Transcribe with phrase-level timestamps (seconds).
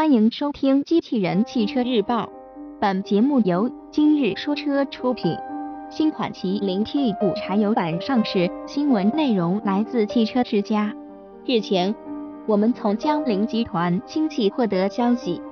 [0.00, 2.24] 欢迎收听《机器人汽车日报》，
[2.80, 5.36] 本节目由今日说车出品。
[5.90, 10.94] 新款麒麟 T5 柴油版上市，新闻内容来自汽车之家。
[11.44, 11.94] 日前，
[12.46, 15.42] 我们从江铃集团亲戚获得消息，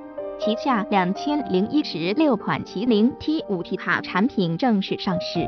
[0.40, 5.46] 旗下两千零一十六款麒麟 T5 皮卡产品正式上市。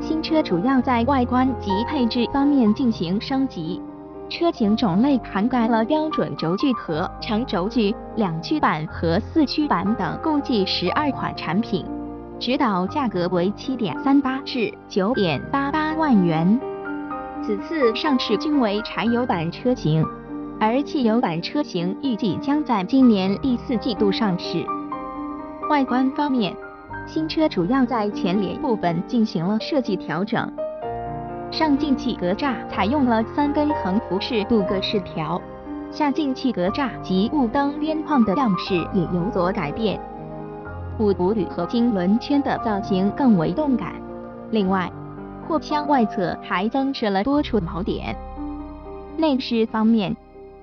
[0.00, 3.82] 新车主要在外观及配置方面进行升级。
[4.28, 11.84] 车型种类涵盖了标准轴距和长轴距、两驱版和四驱版等，共计十二款产品，
[12.38, 16.60] 指导价格为七点三八至九点八八万元。
[17.42, 20.04] 此次上市均为柴油版车型，
[20.60, 24.62] 而汽油版车型预计将在今年第四季度上市。
[25.70, 26.54] 外观方面，
[27.06, 30.50] 新车主要在前脸部分进行了设计调整。
[31.58, 35.42] 上进气格栅采用了三根横幅式镀铬饰条，
[35.90, 40.00] 下进气格栅及雾灯边框的样式也有所改变，
[41.00, 43.92] 五辐铝合金轮圈的造型更为动感。
[44.52, 44.88] 另外，
[45.48, 48.14] 货箱外侧还增设了多处锚点。
[49.16, 50.16] 内饰方面，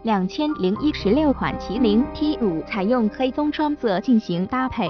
[0.03, 4.89] 两千零一十六款麒麟 T5 采用黑棕双色进行搭配，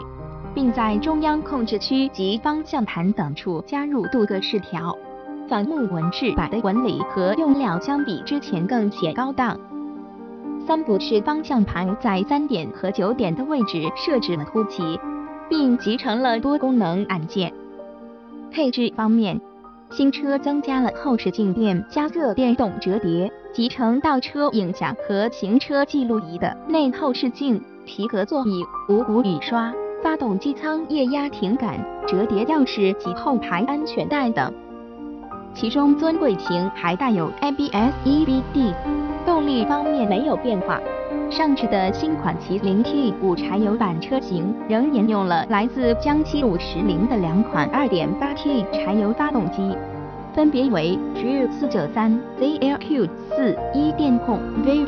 [0.53, 4.95] 并在中央控制区及方向盘等处加入镀铬饰条。
[5.47, 9.59] 仿木纹饰板的纹理和用料相比之前更显高档。
[10.65, 14.99] 三辐式方向盘在三点和九点的位置设置了凸起，
[15.47, 17.53] 并集成了多功能按键。
[18.51, 19.39] 配置方面，
[19.91, 34.51] 新车增加了后视镜垫加热电动折叠、集成倒车影像和行车记录仪的内后视镜、皮革座椅、无骨雨刷、发动机舱液压停杆、折叠钥匙及后排安全带等。
[35.55, 38.73] 其中尊贵型还带有 ABS、EBD，
[39.25, 40.77] 动力方面没有变化。
[41.31, 49.75] 上市的新款麒麟 T5 柴油版车型仍沿用了来自江西五十铃的两款 2.8T 柴油发动机，
[50.33, 54.85] 分别为 JU493 ZLQ4E 电控 VP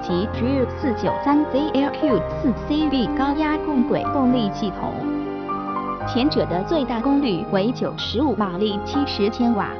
[0.00, 4.94] 及 Drive 493 ZLQ 4 CV 高压共轨动力系统。
[6.06, 9.70] 前者的最大功率为95马力，70千瓦。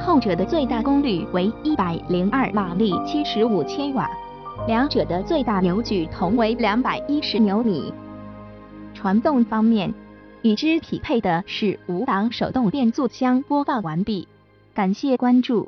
[0.00, 4.10] 后者的最大功率为一百零二马力，七十五千瓦，
[4.66, 7.92] 两者的最大扭矩同为两百一十牛米。
[8.94, 9.92] 传动方面，
[10.42, 13.42] 与之匹配的是五档手动变速箱。
[13.42, 14.26] 播放完毕，
[14.74, 15.58] 感谢关注。